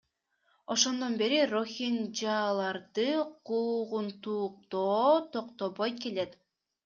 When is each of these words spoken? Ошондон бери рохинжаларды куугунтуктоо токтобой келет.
Ошондон 0.71 1.13
бери 1.21 1.35
рохинжаларды 1.53 3.07
куугунтуктоо 3.47 5.11
токтобой 5.33 5.91
келет. 6.01 6.31